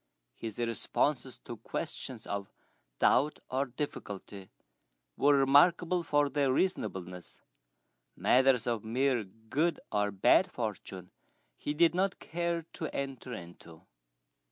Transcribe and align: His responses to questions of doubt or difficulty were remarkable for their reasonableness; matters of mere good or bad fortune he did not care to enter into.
His 0.35 0.57
responses 0.57 1.37
to 1.45 1.57
questions 1.57 2.25
of 2.25 2.51
doubt 2.97 3.37
or 3.51 3.67
difficulty 3.67 4.49
were 5.15 5.37
remarkable 5.37 6.01
for 6.01 6.27
their 6.27 6.51
reasonableness; 6.51 7.37
matters 8.15 8.65
of 8.65 8.83
mere 8.83 9.23
good 9.23 9.79
or 9.91 10.09
bad 10.09 10.51
fortune 10.51 11.11
he 11.55 11.75
did 11.75 11.93
not 11.93 12.17
care 12.17 12.63
to 12.73 12.87
enter 12.95 13.31
into. 13.33 13.85